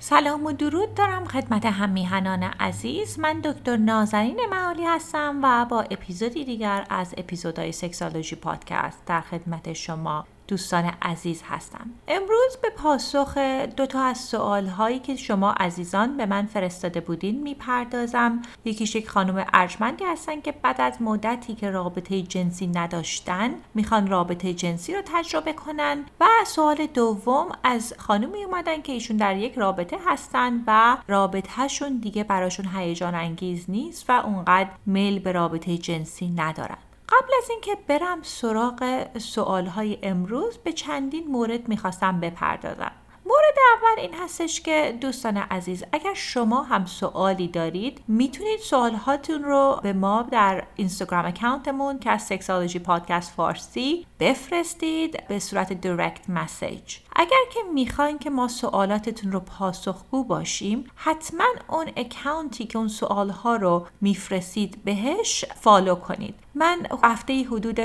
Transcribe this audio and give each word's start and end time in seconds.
سلام 0.00 0.46
و 0.46 0.52
درود 0.52 0.94
دارم 0.94 1.24
خدمت 1.24 1.66
هم 1.66 1.90
میهنان 1.90 2.42
عزیز. 2.42 3.18
من 3.18 3.40
دکتر 3.40 3.76
نازنین 3.76 4.40
معالی 4.50 4.84
هستم 4.84 5.40
و 5.42 5.64
با 5.64 5.80
اپیزودی 5.82 6.44
دیگر 6.44 6.86
از 6.90 7.14
اپیزودهای 7.16 7.72
سکسالوژی 7.72 8.36
پادکست 8.36 9.04
در 9.06 9.20
خدمت 9.20 9.72
شما 9.72 10.26
دوستان 10.48 10.84
عزیز 11.02 11.42
هستم. 11.46 11.90
امروز 12.08 12.56
به 12.62 12.70
پاسخ 12.70 13.38
دو 13.76 13.86
تا 13.86 14.02
از 14.02 14.18
سوال 14.18 14.66
هایی 14.66 14.98
که 14.98 15.16
شما 15.16 15.52
عزیزان 15.52 16.16
به 16.16 16.26
من 16.26 16.46
فرستاده 16.46 17.00
بودین 17.00 17.42
می‌پردازم. 17.42 18.42
یکیش 18.64 18.94
یک 18.94 19.08
خانم 19.08 19.46
ارجمندی 19.54 20.04
هستن 20.04 20.40
که 20.40 20.52
بعد 20.52 20.80
از 20.80 21.02
مدتی 21.02 21.54
که 21.54 21.70
رابطه 21.70 22.22
جنسی 22.22 22.66
نداشتن 22.66 23.50
می‌خوان 23.74 24.06
رابطه 24.06 24.54
جنسی 24.54 24.94
رو 24.94 25.02
تجربه 25.04 25.52
کنن. 25.52 26.04
و 26.20 26.26
سوال 26.46 26.86
دوم 26.86 27.48
از 27.64 27.94
خانومی 27.98 28.44
اومدن 28.44 28.82
که 28.82 28.92
ایشون 28.92 29.16
در 29.16 29.36
یک 29.36 29.54
رابطه 29.54 29.98
هستن 30.06 30.64
و 30.66 30.96
رابطهشون 31.08 31.98
دیگه 31.98 32.24
براشون 32.24 32.68
هیجان 32.74 33.14
انگیز 33.14 33.64
نیست 33.68 34.10
و 34.10 34.12
اونقدر 34.12 34.70
میل 34.86 35.18
به 35.18 35.32
رابطه 35.32 35.78
جنسی 35.78 36.28
ندارن. 36.28 36.78
قبل 37.08 37.32
از 37.42 37.50
اینکه 37.50 37.76
برم 37.86 38.22
سراغ 38.22 39.06
سوالهای 39.18 39.98
امروز 40.02 40.58
به 40.58 40.72
چندین 40.72 41.28
مورد 41.28 41.68
می‌خواستم 41.68 42.20
بپردازم. 42.20 42.92
مورد 43.26 43.58
اول 43.76 44.02
این 44.02 44.14
هستش 44.14 44.60
که 44.60 44.98
دوستان 45.00 45.36
عزیز 45.36 45.84
اگر 45.92 46.14
شما 46.14 46.62
هم 46.62 46.86
سوالی 46.86 47.48
دارید 47.48 48.04
می‌تونید 48.08 48.60
سوالهاتون 48.60 49.44
رو 49.44 49.80
به 49.82 49.92
ما 49.92 50.22
در 50.22 50.64
اینستاگرام 50.76 51.24
account 51.24 51.76
مون 51.76 51.98
که 51.98 52.10
از 52.10 52.22
سکسالوجی 52.22 52.78
پادکست 52.78 53.32
فارسی 53.32 54.06
بفرستید 54.20 55.26
به 55.28 55.38
صورت 55.38 55.80
direct 55.80 56.30
message 56.30 56.96
اگر 57.16 57.44
که 57.54 57.60
می‌خواین 57.74 58.18
که 58.18 58.30
ما 58.30 58.48
سوالاتتون 58.48 59.32
رو 59.32 59.40
پاسخگو 59.40 60.24
باشیم 60.24 60.84
حتما 60.94 61.44
اون 61.68 61.86
account 61.96 62.57
ی 62.57 62.66
که 62.66 62.78
اون 62.78 62.88
سوالها 62.88 63.56
رو 63.56 63.86
میفرستید 64.00 64.84
بهش 64.84 65.44
follow 65.44 65.94
کنید. 65.94 66.34
من 66.54 66.86
هفته 67.02 67.44
حدود 67.44 67.80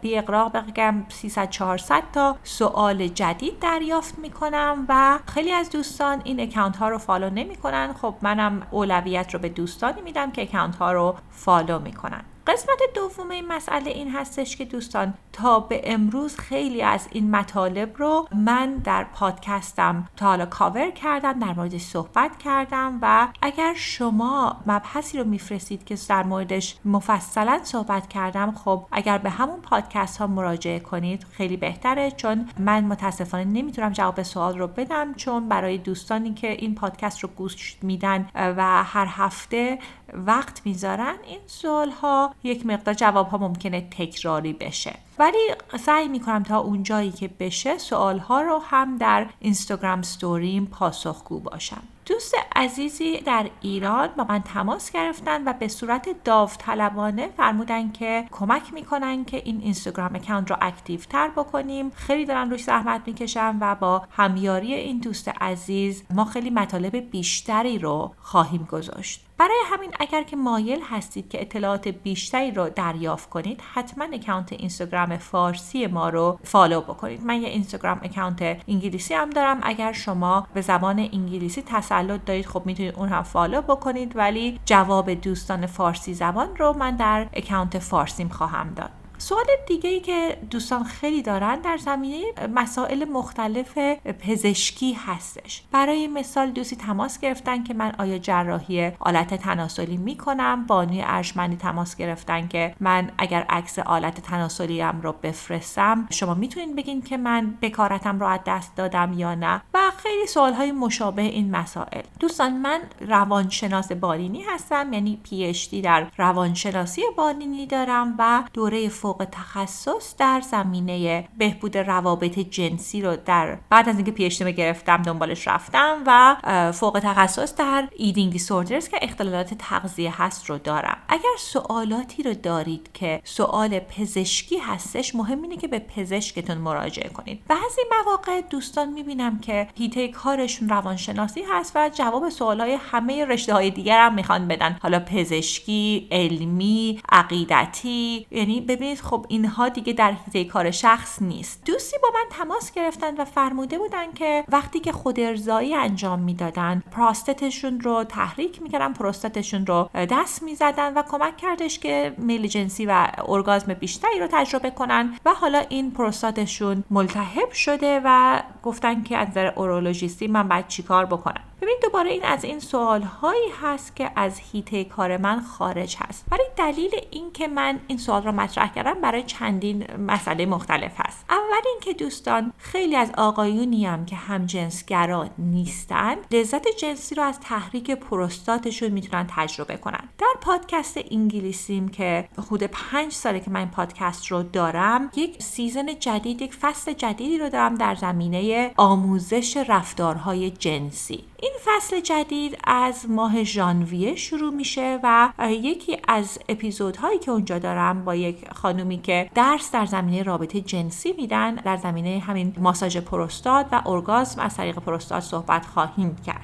بی 0.00 0.18
اغراق 0.18 0.56
بگم 0.56 0.94
300 1.08 1.50
400 1.50 2.02
تا 2.12 2.36
سوال 2.42 3.08
جدید 3.08 3.58
دریافت 3.58 4.18
می‌کنم 4.18 4.86
و 4.88 5.18
خیلی 5.26 5.52
از 5.52 5.70
دوستان 5.70 6.20
این 6.24 6.40
account 6.40 6.76
ها 6.76 6.88
رو 6.88 6.98
follow 6.98 7.30
نمی‌کنن. 7.30 7.92
خب 7.92 8.14
منم 8.22 8.66
اولویت 8.70 9.34
رو 9.34 9.40
به 9.40 9.48
دوستانی 9.48 10.00
میدم 10.00 10.30
که 10.30 10.42
account 10.42 10.76
ها 10.76 10.92
رو 10.92 11.16
follow 11.30 11.78
می‌کنن. 11.78 12.24
قسمت 12.48 12.78
دوم 12.94 13.30
این 13.30 13.46
مسئله 13.46 13.90
این 13.90 14.10
هستش 14.10 14.56
که 14.56 14.64
دوستان 14.64 15.14
تا 15.32 15.60
به 15.60 15.80
امروز 15.84 16.36
خیلی 16.38 16.82
از 16.82 17.08
این 17.12 17.30
مطالب 17.30 17.96
رو 17.96 18.28
من 18.34 18.74
در 18.74 19.04
پادکستم 19.04 20.08
تا 20.16 20.26
حالا 20.26 20.46
کاور 20.46 20.90
کردم 20.90 21.38
در 21.38 21.52
موردش 21.52 21.80
صحبت 21.80 22.38
کردم 22.38 22.98
و 23.02 23.28
اگر 23.42 23.74
شما 23.76 24.56
مبحثی 24.66 25.18
رو 25.18 25.24
میفرستید 25.24 25.84
که 25.84 25.98
در 26.08 26.22
موردش 26.22 26.76
مفصلا 26.84 27.60
صحبت 27.62 28.08
کردم 28.08 28.52
خب 28.52 28.86
اگر 28.92 29.18
به 29.18 29.30
همون 29.30 29.60
پادکست 29.60 30.18
ها 30.18 30.26
مراجعه 30.26 30.80
کنید 30.80 31.26
خیلی 31.32 31.56
بهتره 31.56 32.10
چون 32.10 32.48
من 32.58 32.84
متاسفانه 32.84 33.44
نمی‌تونم 33.44 33.92
جواب 33.92 34.22
سوال 34.22 34.58
رو 34.58 34.66
بدم 34.66 35.14
چون 35.14 35.48
برای 35.48 35.78
دوستانی 35.78 36.34
که 36.34 36.50
این 36.50 36.74
پادکست 36.74 37.20
رو 37.20 37.28
گوش 37.36 37.76
میدن 37.82 38.28
و 38.34 38.84
هر 38.84 39.06
هفته 39.10 39.78
وقت 40.12 40.62
می‌ذارن 40.64 41.14
این 41.26 41.40
سوال 41.46 41.90
ها 41.90 42.34
یک 42.42 42.66
مقدار 42.66 42.94
جواب 42.94 43.28
ها 43.28 43.38
ممکنه 43.38 43.88
تکراری 43.90 44.52
بشه. 44.52 44.94
ولی 45.18 45.48
سعی 45.78 46.08
می‌کنم 46.08 46.42
تا 46.42 46.58
اونجایی 46.58 47.10
که 47.10 47.28
بشه 47.28 47.78
سوال 47.78 48.18
ها 48.18 48.40
رو 48.40 48.62
هم 48.64 48.98
در 48.98 49.26
اینستاگرام 49.40 50.02
ستوریم 50.02 50.66
پاسخگو 50.66 51.40
باشم. 51.40 51.82
دوست 52.06 52.34
عزیزی 52.56 53.20
در 53.20 53.50
ایران 53.60 54.08
با 54.16 54.26
من 54.28 54.42
تماس 54.42 54.90
گرفتن 54.90 55.48
و 55.48 55.52
به 55.52 55.68
صورت 55.68 56.24
داوطلبانه 56.24 57.28
فرمودن 57.36 57.92
که 57.92 58.24
کمک 58.30 58.72
می‌کنن 58.72 59.24
که 59.24 59.36
این 59.44 59.60
اینستاگرام 59.60 60.14
account 60.14 60.50
رو 60.50 60.56
active 60.60 61.00
تر 61.00 61.28
بکنیم. 61.28 61.90
خیلی 61.90 62.24
دارن 62.24 62.50
روش 62.50 62.64
زحمت 62.64 63.02
می‌کشن 63.06 63.58
و 63.60 63.74
با 63.74 64.02
همیاری 64.10 64.74
این 64.74 64.98
دوست 64.98 65.28
عزیز 65.28 66.02
ما 66.10 66.24
خیلی 66.24 66.50
مطالب 66.50 66.96
بیشتری 66.96 67.78
رو 67.78 68.14
خواهیم 68.20 68.68
گذاشت. 68.70 69.27
برای 69.38 69.58
همین 69.66 69.90
اگر 70.00 70.22
که 70.22 70.36
مایل 70.36 70.80
هستید 70.90 71.28
که 71.28 71.40
اطلاعات 71.40 71.88
بیشتری 71.88 72.50
رو 72.50 72.68
دریافت 72.68 73.28
کنید 73.28 73.62
حتما 73.74 74.04
account 74.12 74.52
اینستاگرام 74.52 75.16
فارسی 75.16 75.86
ما 75.86 76.08
رو 76.08 76.38
follow 76.44 76.80
بکنید. 76.80 77.24
من 77.24 77.42
یه 77.42 77.48
اینستاگرام 77.48 78.00
account 78.02 78.42
انگلیسی 78.68 79.14
هم 79.14 79.30
دارم. 79.30 79.60
اگر 79.62 79.92
شما 79.92 80.46
به 80.54 80.60
زبان 80.60 80.98
انگلیسی 80.98 81.62
تسلط 81.62 82.24
دارید 82.24 82.46
خب 82.46 82.62
می‌تونید 82.66 82.94
اون 82.94 83.08
هم 83.08 83.22
follow 83.22 83.62
بکنید. 83.62 84.16
ولی 84.16 84.60
جواب 84.64 85.14
دوستان 85.14 85.66
فارسی 85.66 86.14
زبان 86.14 86.56
رو 86.56 86.76
من 86.78 86.96
در 86.96 87.26
account 87.32 87.78
فارسیم 87.78 88.28
خواهم 88.28 88.74
داد. 88.74 88.90
سوال 89.18 89.46
دیگه 89.66 89.90
ای 89.90 90.00
که 90.00 90.38
دوستان 90.50 90.84
خیلی 90.84 91.22
دارن 91.22 91.60
در 91.60 91.76
زمینه 91.76 92.22
مسائل 92.54 93.04
مختلف 93.04 93.78
پزشکی 94.04 94.92
هستش. 94.92 95.62
برای 95.72 96.06
مثال 96.06 96.50
دوستی 96.50 96.76
تماس 96.76 97.20
گرفتن 97.20 97.64
که 97.64 97.74
من 97.74 97.92
آیا 97.98 98.18
جراحی 98.18 98.92
آلت 99.00 99.34
تناسلی 99.34 99.96
می‌کنم؟ 99.96 100.66
بانوی 100.66 101.02
ارجمندی 101.06 101.56
تماس 101.56 101.96
گرفتن 101.96 102.48
که 102.48 102.74
من 102.80 103.10
اگر 103.18 103.46
عکس 103.48 103.78
آلت 103.78 104.20
تناسلیم 104.20 105.00
رو 105.00 105.14
بفرستم 105.22 106.06
شما 106.10 106.34
می‌تونید 106.34 106.76
بگین 106.76 107.02
که 107.02 107.16
من 107.16 107.58
بکارتم 107.62 108.20
رو 108.20 108.26
از 108.26 108.40
دست 108.46 108.76
دادم 108.76 109.12
یا 109.16 109.34
نه؟ 109.34 109.62
و 109.74 109.78
خیلی 109.96 110.26
سوال 110.26 110.52
های 110.52 110.72
مشابه 110.72 111.22
این 111.22 111.50
مسائل. 111.50 112.02
دوستان 112.20 112.52
من 112.52 112.80
روانشناس 113.00 113.92
بالینی 113.92 114.42
هستم 114.42 114.92
یعنی 114.92 115.20
PhD 115.22 115.80
در 115.82 116.06
روانشناسی 116.16 117.02
بالینی 117.16 117.66
دارم 117.66 118.14
و 118.18 118.42
دوره 118.52 118.88
فوق 119.08 119.26
تخصص 119.32 120.16
در 120.18 120.40
زمینه 120.40 121.28
بهبود 121.38 121.76
روابط 121.76 122.38
جنسی 122.38 123.02
رو 123.02 123.16
در 123.16 123.58
بعد 123.70 123.88
از 123.88 123.96
اینکه 123.96 124.10
پیشنامه 124.10 124.52
گرفتم 124.52 125.02
دنبالش 125.02 125.48
رفتم 125.48 126.02
و 126.06 126.36
فوق 126.72 127.00
تخصص 127.02 127.54
در 127.54 127.88
ایدینگ 127.96 128.32
دیسوردرز 128.32 128.88
که 128.88 128.98
اختلالات 129.02 129.54
تغذیه 129.54 130.22
هست 130.22 130.46
رو 130.46 130.58
دارم. 130.58 130.98
اگر 131.08 131.22
سوالاتی 131.38 132.22
رو 132.22 132.34
دارید 132.34 132.90
که 132.94 133.20
سوال 133.24 133.78
پزشکی 133.78 134.58
هستش 134.58 135.14
مهم 135.14 135.42
اینه 135.42 135.56
که 135.56 135.68
به 135.68 135.78
پزشکتون 135.78 136.58
مراجعه 136.58 137.08
کنید. 137.08 137.42
بعضی 137.48 137.82
مواقع 137.98 138.40
دوستان 138.40 138.92
می‌بینم 138.92 139.38
که 139.38 139.68
هیته 139.74 140.08
کارشون 140.08 140.68
روانشناسی 140.68 141.42
هست 141.50 141.72
و 141.74 141.90
جواب 141.94 142.28
سوالهای 142.28 142.78
همه 142.92 143.24
رشته 143.24 143.52
های 143.52 143.70
دیگر 143.70 144.00
هم 144.00 144.14
می‌خوان 144.14 144.48
بدن. 144.48 144.78
حالا 144.82 145.00
پزشکی 145.00 146.08
علمی 146.10 147.00
عقیدتی 147.12 148.26
یعنی 148.30 148.60
ببینید 148.60 148.97
خب 149.00 149.26
اینها 149.28 149.68
دیگه 149.68 149.92
در 149.92 150.12
حیطه 150.12 150.44
کار 150.44 150.70
شخص 150.70 151.22
نیست. 151.22 151.64
دوستی 151.64 151.96
با 152.02 152.08
من 152.14 152.44
تماس 152.44 152.72
گرفتن 152.72 153.16
و 153.16 153.24
فرموده 153.24 153.78
بودن 153.78 154.12
که 154.12 154.44
وقتی 154.48 154.80
که 154.80 154.92
خود 154.92 155.20
ارزایی 155.20 155.74
انجام 155.74 156.18
می‌دادن 156.18 156.82
پراستتشون 156.90 157.80
رو 157.80 158.04
تحریک 158.04 158.62
می‌کردن 158.62 158.92
پروستاتشون 158.92 159.66
رو 159.66 159.90
دست 159.94 160.42
می‌زدن 160.42 160.94
و 160.94 161.02
کمک 161.02 161.36
کردش 161.36 161.78
که 161.78 162.14
میل 162.18 162.46
جنسی 162.46 162.86
و 162.86 163.08
ارگازم 163.28 163.74
بیشتری 163.74 164.18
رو 164.20 164.26
تجربه 164.32 164.70
کنن 164.70 165.18
و 165.24 165.34
حالا 165.34 165.58
این 165.68 165.90
پروستاتشون 165.90 166.84
ملتهب 166.90 167.52
شده 167.52 168.00
و 168.04 168.42
گفتن 168.62 169.02
که 169.02 169.16
از 169.16 169.28
نظر 169.28 169.46
urologist 169.46 170.18
ی 170.18 170.26
من 170.26 170.48
باید 170.48 170.68
چیکار 170.68 171.06
بکنم. 171.06 171.42
ببین 171.62 171.78
دوباره 171.82 172.10
این 172.10 172.24
از 172.24 172.44
این 172.44 172.60
سوال 172.60 173.02
هایی 173.02 173.48
هست 173.62 173.96
که 173.96 174.10
از 174.16 174.40
حیطه 174.52 174.84
کار 174.84 175.16
من 175.16 175.40
خارج 175.40 175.96
هست. 176.00 176.24
ولی 176.30 176.42
دلیل 176.56 176.90
این 177.10 177.32
که 177.32 177.48
من 177.48 177.80
این 177.86 177.98
سوال 177.98 178.22
رو 178.22 178.32
مطرح 178.32 178.74
کردم 178.74 179.00
برای 179.00 179.22
چندین 179.22 179.86
مسئله 179.98 180.46
مختلف 180.46 180.92
هست. 180.96 181.24
اول 181.30 181.62
اینکه 181.72 182.04
دوستان 182.04 182.52
خیلی 182.58 182.96
از 182.96 183.10
آقایونی 183.18 183.86
هم 183.86 184.06
که 184.06 184.16
همجنسگرا 184.16 185.26
نیستن 185.38 186.16
لذت 186.30 186.68
جنسی 186.68 187.14
رو 187.14 187.22
از 187.22 187.40
تحریک 187.40 187.90
پروستاتشون 187.90 188.88
می‌تونن 188.88 189.26
تجربه 189.36 189.76
کنن. 189.76 190.08
در 190.18 190.34
پادکست 190.40 190.98
انگلیسیم 191.10 191.88
که 191.88 192.28
حدود 192.38 192.62
پنج 192.62 193.12
ساله 193.12 193.40
که 193.40 193.50
من 193.50 193.60
این 193.60 193.70
پادکست 193.70 194.26
رو 194.26 194.42
دارم 194.42 195.10
یک 195.16 195.42
season 195.42 195.86
جدید 195.98 196.42
یک 196.42 196.54
فصل 196.54 196.92
جدیدی 196.92 197.38
رو 197.38 197.48
دارم 197.48 197.74
در 197.74 197.94
زمینه 197.94 198.70
آموزش 198.76 199.56
رفتارهای 199.68 200.50
جنسی. 200.50 201.24
این 201.48 201.56
فصل 201.64 202.00
جدید 202.00 202.58
از 202.64 203.10
ماه 203.10 203.44
ژانویه 203.44 204.14
شروع 204.14 204.54
میشه 204.54 205.00
و 205.02 205.32
یکی 205.50 205.96
از 206.08 206.38
اپیزودهایی 206.48 207.18
که 207.18 207.30
اونجا 207.30 207.58
دارم 207.58 208.04
با 208.04 208.14
یک 208.14 208.52
خانومی 208.52 208.98
که 208.98 209.30
درس 209.34 209.70
در 209.70 209.86
زمینه 209.86 210.22
رابطه 210.22 210.60
جنسی 210.60 211.12
میدن 211.12 211.54
در 211.54 211.76
زمینه 211.76 212.18
همین 212.18 212.54
ماساژ 212.58 212.96
پروستات 212.96 213.66
و 213.72 213.82
ارگازم 213.86 214.40
از 214.40 214.56
طریق 214.56 214.78
پروستات 214.78 215.20
صحبت 215.20 215.66
خواهیم 215.66 216.16
کرد. 216.26 216.37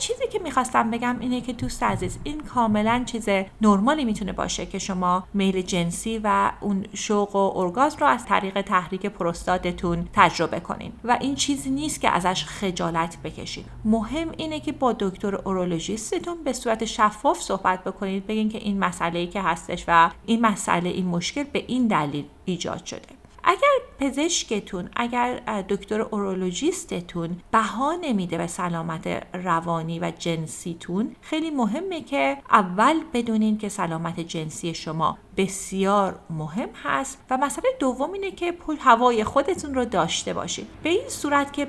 چیزی 0.00 0.28
که 0.32 0.38
می‌خواستم 0.38 0.90
بگم 0.90 1.16
اینه 1.20 1.40
که 1.40 1.52
دوست 1.52 1.82
عزیز 1.82 2.18
این 2.24 2.40
کاملا 2.40 3.02
چیز 3.06 3.28
نرمالی 3.60 4.04
می‌تونه 4.04 4.32
باشه 4.32 4.66
که 4.66 4.78
شما 4.78 5.24
میل 5.34 5.62
جنسی 5.62 6.20
و 6.24 6.52
اون 6.60 6.86
شوق 6.94 7.36
و 7.36 7.58
ارگازم 7.58 7.98
رو 7.98 8.06
از 8.06 8.24
طریق 8.24 8.60
تحریک 8.60 9.06
پروستاتتون 9.06 10.08
تجربه 10.12 10.60
کنین. 10.60 10.92
و 11.04 11.18
این 11.20 11.34
چیزی 11.34 11.70
نیست 11.70 12.00
که 12.00 12.10
ازش 12.10 12.44
خجالت 12.44 13.16
بکشید 13.24 13.66
مهم 13.84 14.28
اینه 14.36 14.60
که 14.60 14.72
با 14.72 14.92
دکتر 14.92 15.34
اورولوژیستتون 15.34 16.44
به 16.44 16.52
صورت 16.52 16.84
شفاف 16.84 17.40
صحبت 17.40 17.84
بکنید 17.84 18.26
بگین 18.26 18.48
که 18.48 18.58
این 18.58 18.78
مسئله 18.78 19.26
که 19.26 19.42
هستش 19.42 19.84
و 19.88 20.10
این 20.26 20.40
مسئله 20.40 20.88
این 20.88 21.06
مشکل 21.06 21.44
به 21.44 21.64
این 21.66 21.86
دلیل 21.86 22.24
ایجاد 22.44 22.84
شده. 22.84 23.19
اگر 23.44 23.68
پزشکتون 23.98 24.88
اگر 24.96 25.40
دکتر 25.68 26.00
اورولوژیستتون 26.00 27.36
بها 27.52 27.94
نمیده 28.02 28.38
به 28.38 28.46
سلامت 28.46 29.06
روانی 29.34 30.00
و 30.00 30.12
جنسیتون 30.18 31.16
خیلی 31.20 31.50
مهمه 31.50 32.00
که 32.00 32.38
اول 32.50 33.00
بدونین 33.14 33.58
که 33.58 33.68
سلامت 33.68 34.20
جنسی 34.20 34.74
شما 34.74 35.18
بسیار 35.36 36.18
مهم 36.30 36.68
هست 36.82 37.18
و 37.30 37.36
مسئله 37.36 37.68
دوم 37.78 38.12
اینه 38.12 38.30
که 38.30 38.52
پول 38.52 38.76
هوای 38.80 39.24
خودتون 39.24 39.74
رو 39.74 39.84
داشته 39.84 40.32
باشید. 40.32 40.66
به 40.82 40.90
این 40.90 41.08
صورت 41.08 41.52
که 41.52 41.66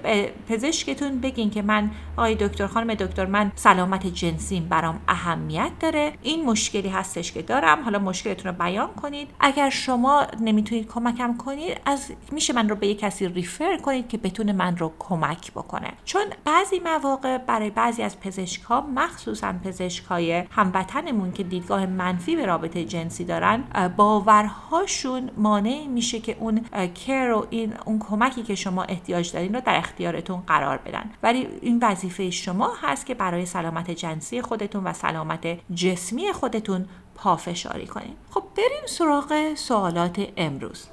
پزشکتون 0.50 1.20
بگین 1.20 1.50
که 1.50 1.62
من 1.62 1.92
آقای 2.18 2.36
دکتر 2.36 2.68
خانم 2.68 2.94
دکتر 2.94 3.26
من 3.26 3.52
سلامت 3.56 4.08
جنسیم 4.08 4.68
برام 4.70 5.02
اهمیت 5.08 5.72
داره. 5.80 6.14
این 6.22 6.46
مشکلی 6.46 6.90
هستش 6.90 7.32
که 7.32 7.42
دارم. 7.42 7.84
حالا 7.84 8.00
مشکلتون 8.00 8.52
رو 8.52 8.58
بیان 8.58 8.94
کنید. 8.94 9.30
اگر 9.40 9.70
شما 9.70 10.28
نمی‌تونید 10.40 10.88
کمکم 10.88 11.38
کنید 11.38 11.82
از 11.86 12.12
میشه 12.32 12.54
من 12.54 12.70
رو 12.70 12.76
به 12.76 12.88
یک 12.88 13.00
کسی 13.00 13.28
ریفر 13.28 13.78
کنید 13.78 14.08
که 14.08 14.18
بتونه 14.18 14.54
من 14.54 14.78
رو 14.78 14.92
کمک 15.00 15.52
بکنه. 15.52 15.94
چون 16.06 16.26
بعضی 16.46 16.80
مواقع 16.80 17.38
برای 17.38 17.70
بعضی 17.70 18.04
از 18.04 18.20
پزشک 18.20 18.62
ها 18.62 18.82
مخصوصا 18.82 19.54
پزشک 19.64 20.06
های 20.06 20.44
هموطنمون 20.52 21.32
که 21.32 21.44
دیدگاه 21.44 21.86
منفی 21.86 22.36
به 22.36 22.46
رابطه 22.46 22.86
جنسی 22.86 23.24
دارن 23.24 23.61
باورهاشون 23.98 25.30
مانع 25.38 25.88
میشه 25.88 26.20
که 26.20 26.38
اون 26.40 26.62
کر 26.88 27.32
و 27.32 27.48
این 27.50 27.74
اون 27.86 28.00
کمکی 28.00 28.44
که 28.44 28.56
شما 28.56 28.84
احتیاج 28.84 29.32
دارین 29.32 29.56
رو 29.56 29.62
در 29.62 29.78
اختیارتون 29.78 30.44
قرار 30.48 30.78
بدن. 30.78 31.10
ولی 31.24 31.48
این 31.62 31.80
وظیفه 31.82 32.30
شما 32.30 32.72
هست 32.82 33.06
که 33.06 33.14
برای 33.14 33.46
سلامت 33.46 33.92
جنسی 33.92 34.42
خودتون 34.42 34.84
و 34.84 34.94
سلامت 34.94 35.48
جسمی 35.74 36.34
خودتون 36.34 36.86
پافشاری 37.16 37.88
کنین. 37.88 38.16
خب 38.30 38.44
بریم 38.58 38.86
سراغ 38.88 39.54
سوالات 39.56 40.28
امروز. 40.38 40.88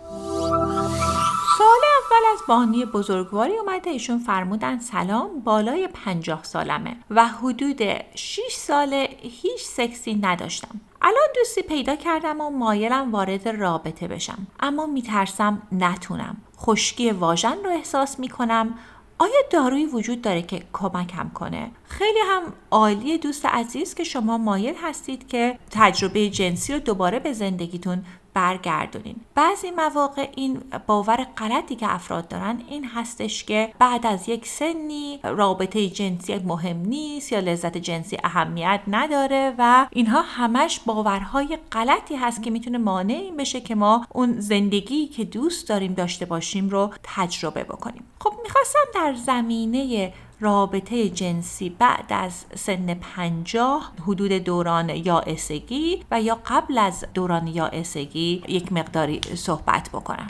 اول 2.19 2.27
از 2.33 2.41
بانی 2.49 2.85
بزرگواری 2.85 3.57
اومده. 3.57 3.91
ایشون 3.91 4.19
فرمودن 4.19 4.79
سلام 4.79 5.41
بالای 5.41 5.89
پنجاه 5.89 6.45
سالمه 6.45 6.97
و 7.11 7.27
حدود 7.27 7.83
6 8.15 8.41
ساله 8.51 9.09
هیچ 9.23 9.61
سکسی 9.61 10.15
نداشتم. 10.15 10.81
الان 11.03 11.29
دوستی 11.35 11.63
پیدا 11.63 11.97
کردم 11.97 12.41
و 12.41 12.51
مایلم 12.51 13.13
وارد 13.13 13.49
رابطه 13.49 14.09
بشم. 14.09 14.47
اما 14.61 14.87
میترسم 14.87 15.63
نتونم. 15.73 16.37
خشکی 16.59 17.11
واژن 17.11 17.57
رو 17.65 17.71
احساس 17.71 18.21
می‌کنم. 18.21 18.75
آیا 19.19 19.41
دارویی 19.51 19.87
وجود 19.87 20.23
داره 20.23 20.43
که 20.43 20.63
کمکم 20.73 21.31
کنه؟ 21.35 21.71
خیلی 21.85 22.21
هم 22.27 22.43
عالی 22.71 23.19
دوست 23.19 23.47
عزیز 23.47 23.95
که 23.95 24.05
شما 24.05 24.39
مایل 24.39 24.75
هستید 24.83 25.29
که 25.29 25.59
تجربه 25.71 26.29
جنسی 26.29 26.73
رو 26.73 26.79
دوباره 26.79 27.19
به 27.19 27.33
زندگیتون 27.33 28.05
برگردونین. 28.39 29.17
بعضی 29.35 29.71
مواقع 29.71 30.29
این 30.37 30.63
باور 30.87 31.27
غلطی 31.37 31.77
که 31.77 31.95
افراد 31.95 32.29
دارن 32.29 32.63
این 32.69 32.85
هستش 32.85 33.45
که 33.45 33.73
بعد 33.79 34.07
از 34.07 34.29
یک 34.29 34.47
سنی 34.47 35.21
رابطه 35.23 35.89
جنسی 35.89 36.39
مهم 36.39 36.77
نیست 36.77 37.33
یا 37.33 37.41
لذت 37.41 37.77
جنسی 37.79 38.17
اهمیت 38.25 38.81
نداره 38.89 39.55
و 39.59 39.87
اینها 39.91 40.23
همش 40.23 40.81
باورهای 40.87 41.59
غلطی 41.73 42.17
هست 42.17 42.43
که 42.43 42.51
می‌تونه 42.51 42.79
مانع 42.79 43.15
این 43.15 43.37
بشه 43.37 43.61
که 43.61 43.75
ما 43.75 44.07
اون 44.13 44.41
زندگی 44.41 45.07
که 45.07 45.25
دوست 45.25 45.69
داریم 45.69 45.95
داشته 45.95 46.25
باشیم 46.27 46.69
رو 46.69 46.91
تجربه 47.03 47.65
بکنیم. 47.65 48.05
خب 48.21 48.33
می‌خواستم 48.43 48.81
در 48.95 49.15
زمینه 49.15 50.13
رابطه 50.41 51.09
جنسی 51.09 51.71
بعد 51.71 52.05
از 52.09 52.45
سن 52.55 52.95
پنجاه 52.95 53.93
حدود 54.03 54.33
دوران 54.33 54.89
یائسگی 54.89 56.05
و 56.11 56.23
یا 56.23 56.39
قبل 56.47 56.79
از 56.79 57.05
دوران 57.15 57.47
یائسگی 57.47 58.43
یک 58.49 58.73
مقداری 58.73 59.21
صحبت 59.35 59.89
بکنم. 59.89 60.27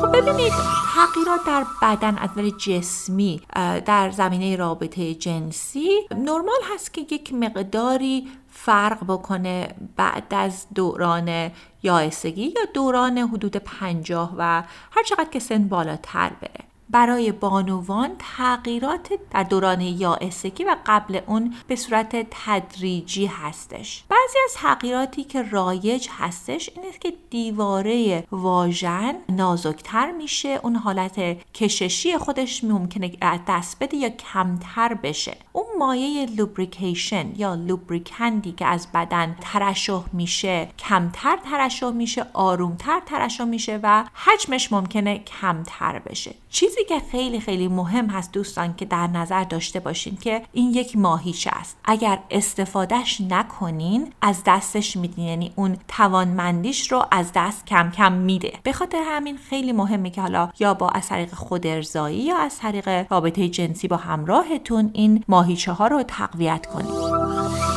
خب 0.00 0.12
ببینید 0.12 0.52
تغییرات 0.94 1.40
در 1.46 1.64
بدن 1.82 2.18
از 2.18 2.30
جسمی 2.58 3.40
در 3.86 4.10
زمینه 4.10 4.56
رابطه 4.56 5.14
جنسی 5.14 5.90
نرمال 6.10 6.60
هست 6.74 6.92
که 6.92 7.00
یک 7.00 7.34
مقداری 7.34 8.28
فرق 8.50 9.04
بکنه 9.04 9.74
بعد 9.96 10.34
از 10.34 10.66
دوران 10.74 11.50
یائسگی 11.82 12.42
یا 12.42 12.62
دوران 12.74 13.18
حدود 13.18 13.56
پنجاه 13.56 14.34
و 14.38 14.62
هر 14.90 15.02
چقدر 15.02 15.30
که 15.30 15.38
سن 15.38 15.68
بالاتر 15.68 16.30
بره. 16.40 16.67
برای 16.90 17.32
بانوان 17.32 18.10
تغییرات 18.18 19.08
در 19.30 19.42
دوران 19.42 19.80
یائسگی 19.80 20.64
و 20.64 20.76
قبل 20.86 21.20
اون 21.26 21.54
به 21.66 21.76
صورت 21.76 22.26
تدریجی 22.30 23.26
هستش. 23.26 24.04
بعضی 24.08 24.38
از 24.44 24.54
تغییراتی 24.54 25.24
که 25.24 25.42
رایج 25.42 26.08
هستش 26.18 26.70
اینه 26.76 26.92
که 27.00 27.12
دیواره 27.30 28.24
واژن 28.32 29.14
نازکتر 29.28 30.12
میشه 30.12 30.60
اون 30.62 30.76
حالت 30.76 31.18
کششی 31.54 32.18
خودش 32.18 32.64
ممکنه 32.64 33.12
دست 33.48 33.76
بده 33.80 33.96
یا 33.96 34.08
کمتر 34.08 34.94
بشه. 34.94 35.36
اون 35.52 35.66
مایه 35.78 36.26
لوبریکیشن 36.26 37.32
یا 37.36 37.54
لوبریکندی 37.54 38.52
که 38.52 38.66
از 38.66 38.88
بدن 38.94 39.36
ترشح 39.40 40.02
میشه 40.12 40.68
کمتر 40.78 41.38
ترشح 41.44 41.90
میشه 41.90 42.26
آرومتر 42.32 43.00
ترشح 43.06 43.44
میشه 43.44 43.80
و 43.82 44.04
حجمش 44.14 44.72
ممکنه 44.72 45.18
کمتر 45.18 45.98
بشه. 45.98 46.34
چیزی 46.50 46.84
که 46.88 47.00
خیلی 47.10 47.40
خیلی 47.40 47.68
مهم 47.68 48.06
هست 48.06 48.32
دوستان 48.32 48.74
که 48.76 48.84
در 48.84 49.06
نظر 49.06 49.44
داشته 49.44 49.80
باشین 49.80 50.16
که 50.16 50.42
این 50.52 50.70
یک 50.70 50.96
ماهیچه 50.96 51.50
است. 51.54 51.76
اگر 51.84 52.18
استفادهش 52.30 53.20
نکنین 53.20 54.12
از 54.22 54.42
دستش 54.46 54.96
میدین. 54.96 55.24
یعنی 55.24 55.52
اون 55.56 55.76
توانمندیش 55.88 56.92
رو 56.92 57.04
از 57.10 57.30
دست 57.34 57.66
کم 57.66 57.90
کم 57.90 58.12
میده. 58.12 58.52
به 58.62 58.72
خاطر 58.72 59.02
همین 59.06 59.36
خیلی 59.36 59.72
مهمه 59.72 60.10
که 60.10 60.20
حالا 60.20 60.50
یا 60.58 60.74
با 60.74 60.88
از 60.88 61.08
طریق 61.08 61.34
خود 61.34 61.66
ارضایی 61.66 62.18
یا 62.18 62.38
از 62.38 62.58
طریق 62.58 63.06
رابطه 63.12 63.48
جنسی 63.48 63.88
با 63.88 63.96
همراهتون 63.96 64.90
این 64.92 65.24
ماهیچه 65.28 65.72
ها 65.72 65.86
رو 65.86 66.02
تقویت 66.02 66.66
کنید 66.66 66.90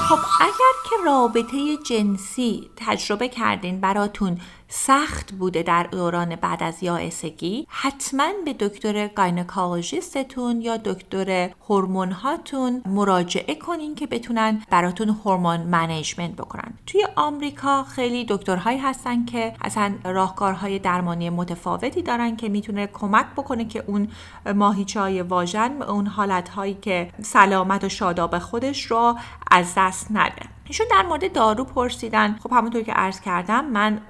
خب 0.09 0.19
اگر 0.41 0.73
که 0.89 0.95
رابطه 1.05 1.77
جنسی 1.85 2.69
تجربه 2.75 3.27
کردین 3.27 3.79
براتون 3.81 4.37
سخت 4.73 5.31
بوده 5.31 5.63
در 5.63 5.83
دوران 5.83 6.35
بعد 6.35 6.63
از 6.63 6.83
یائسگی. 6.83 7.67
حتما 7.69 8.27
به 8.45 8.53
دکتر 8.53 9.07
gynecologist 9.07 10.30
تون 10.30 10.61
یا 10.61 10.77
دکتر 10.77 11.49
هورمون 11.69 12.11
هاتون 12.11 12.81
مراجعه 12.85 13.55
کنین 13.55 13.95
که 13.95 14.07
بتونن 14.07 14.61
براتون 14.69 15.09
hormone 15.09 15.59
management 15.59 16.31
بکنن. 16.35 16.73
توی 16.87 17.07
آمریکا 17.15 17.83
خیلی 17.83 18.25
دکترهایی 18.29 18.77
هستن 18.77 19.25
که 19.25 19.53
اصلا 19.61 19.95
راهکارهای 20.03 20.79
درمانی 20.79 21.29
متفاوتی 21.29 22.01
دارن 22.01 22.35
که 22.35 22.49
می‌تونه 22.49 22.87
کمک 22.87 23.25
بکنه 23.37 23.65
که 23.65 23.83
اون 23.87 24.07
ماهیچه 24.55 24.99
های 24.99 25.21
واژن 25.21 25.81
اون 25.81 26.07
حالتهایی 26.07 26.73
که 26.73 27.11
سلامت 27.21 27.83
و 27.83 27.89
شاداب 27.89 28.39
خودش 28.39 28.83
رو 28.85 29.15
از 29.51 29.73
دست 29.77 30.07
نده. 30.11 30.61
ایشون 30.65 30.87
در 30.91 31.05
مورد 31.05 31.33
دارو 31.33 31.63
پرسیدن. 31.63 32.37
خب 32.43 32.53
همونطور 32.53 32.81
که 32.81 32.91
عرض 32.91 33.21
کردم 33.21 33.65
من 33.65 34.01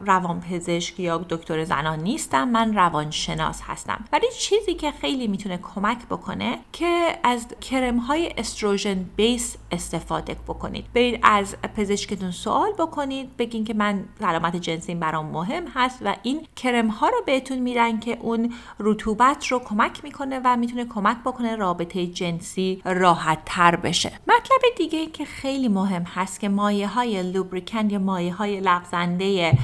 روانپزشک 0.51 1.00
یا 1.00 1.25
دکتر 1.29 1.63
زنان 1.63 2.00
نیستم 2.00 2.50
من 2.50 2.75
روانشناس 2.75 3.62
هستم. 3.63 4.05
ولی 4.13 4.27
چیزی 4.39 4.74
که 4.74 4.91
خیلی 4.91 5.27
می‌تونه 5.27 5.58
کمک 5.58 5.98
بکنه 6.05 6.58
که 6.72 7.20
از 7.24 7.48
کرم 7.62 7.98
های 7.98 8.34
استروژن 8.38 9.05
بیس 9.15 9.55
استفاده 9.72 10.36
بکنید. 10.48 10.86
برید 10.93 11.20
از 11.24 11.55
پزشکتون 11.75 12.31
سوال 12.31 12.72
بکنید 12.79 13.38
بگین 13.38 13.63
که 13.63 13.74
من 13.74 14.03
سلامت 14.20 14.55
جنسیم 14.55 15.00
برام 15.00 15.25
مهم 15.25 15.67
هست 15.67 16.00
و 16.05 16.15
این 16.24 16.48
کرم 16.55 16.88
ها 16.88 17.10
رو 17.10 17.22
بهتون 17.25 17.60
میدن 17.60 18.00
که 18.00 18.17
اون 18.22 18.53
رطوبت 18.79 19.48
رو 19.48 19.60
کمک 19.60 20.03
می‌کنه 20.03 20.41
و 20.43 20.58
می‌تونه 20.58 20.86
کمک 20.86 21.17
بکنه 21.25 21.55
رابطه 21.55 22.08
جنسی 22.08 22.81
راحت 22.86 23.39
تر 23.46 23.75
بشه. 23.75 24.12
مطلب 24.27 24.62
دیگه 24.77 25.05
که 25.05 25.25
خیلی 25.25 25.67
مهم 25.67 26.03
هست 26.03 26.39
که 26.39 26.50
مایع 26.50 26.88
های 26.88 27.31
lubricant 27.31 27.89
یا 27.89 28.00
مایع 28.00 28.34
های 28.34 28.60
لغزنده 28.60 29.58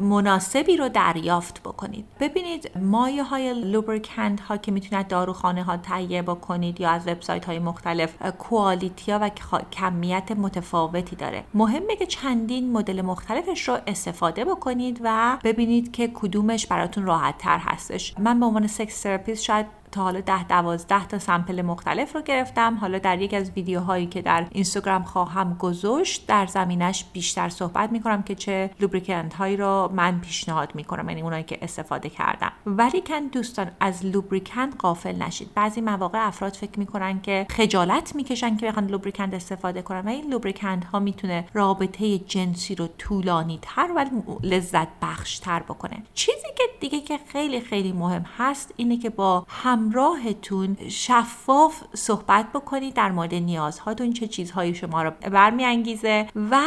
مناسبی 0.00 0.76
رو 0.76 0.88
دریافت 0.88 1.60
بکنید. 1.62 2.04
ببینید 2.20 2.70
مایع 2.78 3.22
های 3.22 3.54
lubricant 3.54 4.40
ها 4.40 4.56
که 4.56 4.72
می‌تونید 4.72 5.06
داروخانه 5.06 5.62
ها 5.62 5.76
تهیه 5.76 6.22
بکنید 6.22 6.80
یا 6.80 6.90
از 6.90 7.08
وبسایت 7.08 7.44
های 7.44 7.58
مختلف 7.58 8.14
quality 8.38 9.12
ها 9.12 9.18
و 9.22 9.30
کمیت 9.72 10.30
متفاوتی 10.30 11.16
داره. 11.16 11.44
مهمه 11.54 11.96
که 11.96 12.06
چندین 12.06 12.72
مدل 12.72 13.02
مختلفش 13.02 13.68
رو 13.68 13.78
استفاده 13.86 14.44
بکنید 14.44 15.00
و 15.04 15.38
ببینید 15.44 15.92
که 15.92 16.10
کدومش 16.14 16.66
براتون 16.66 17.06
راحت 17.06 17.38
تر 17.38 17.58
هستش. 17.58 18.14
من 18.18 18.40
به 18.40 18.46
عنوان 18.46 18.66
sex 18.66 19.02
therapist 19.02 19.42
شاید 19.42 19.66
تا 19.94 20.02
حالا 20.02 20.20
ده 20.20 20.44
دوازده 20.44 21.06
تا 21.06 21.18
سمپل 21.18 21.62
مختلف 21.62 22.14
رو 22.14 22.22
گرفتم. 22.22 22.74
حالا 22.80 22.98
در 22.98 23.20
یک 23.20 23.34
از 23.34 23.50
ویدیوهایی 23.50 24.06
که 24.06 24.22
در 24.22 24.46
اینستاگرام 24.50 25.02
خواهم 25.02 25.54
گذاشت 25.54 26.26
در 26.26 26.46
زمینش 26.46 27.04
بیشتر 27.12 27.48
صحبت 27.48 27.92
می‌کنم 27.92 28.22
که 28.22 28.34
چه 28.34 28.70
لوبریکنت 28.80 29.34
هایی 29.34 29.56
رو 29.56 29.90
من 29.94 30.20
پیشنهاد 30.20 30.74
می‌کنم 30.74 31.08
یعنی 31.08 31.22
اونایی 31.22 31.44
که 31.44 31.58
استفاده 31.62 32.08
کردم. 32.08 32.52
ولی 32.66 33.00
کن 33.00 33.20
دوستان 33.20 33.70
از 33.80 34.06
لوبریکنت 34.06 34.74
قافل 34.78 35.22
نشید. 35.22 35.54
بعضی 35.54 35.80
مواقع 35.80 36.26
افراد 36.26 36.52
فکر 36.52 36.78
می‌کنن 36.78 37.20
که 37.20 37.46
خجالت 37.50 38.14
می‌کشن 38.14 38.56
که 38.56 38.66
بخوان 38.66 38.86
لوبریکنت 38.86 39.34
استفاده 39.34 39.82
کنن 39.82 40.00
و 40.00 40.08
این 40.08 40.30
لوبریکنت 40.30 40.84
ها 40.84 40.98
می‌تونه 40.98 41.44
رابطه 41.52 42.18
جنسی 42.18 42.74
رو 42.74 42.88
طولانی 42.98 43.58
تر 43.62 43.88
و 43.96 44.06
لذت 44.42 44.88
بخش 45.02 45.38
تر 45.38 45.60
بکنه. 45.60 46.02
چیزی 46.14 46.48
که 46.56 46.64
دیگه 46.80 47.00
که 47.00 47.18
خیلی 47.28 47.60
خیلی 47.60 47.92
مهم 47.92 48.24
هست 48.38 48.74
اینه 48.76 48.96
که 48.96 49.10
با 49.10 49.46
هم 49.48 49.83
همراهتون 49.84 50.76
شفاف 50.88 51.82
صحبت 51.94 52.52
بکنید 52.52 52.94
در 52.94 53.10
مورد 53.12 53.34
نیازهاتون 53.34 54.12
چه 54.12 54.26
چیزهایی 54.26 54.74
شما 54.74 55.02
رو 55.02 55.10
برمیانگیزه 55.30 56.26
و 56.50 56.60